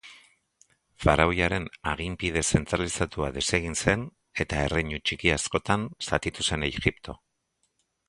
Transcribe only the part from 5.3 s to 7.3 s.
askotan zatitu zen Egipto